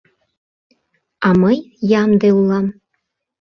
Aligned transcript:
А 1.27 1.29
мый 1.41 1.57
ямде 2.01 2.29
улам... 2.39 2.65